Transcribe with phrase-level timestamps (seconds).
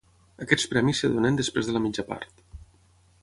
[0.45, 2.43] Aquests premis es donen després de la mitja part.